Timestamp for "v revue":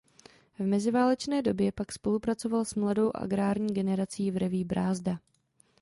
4.31-4.65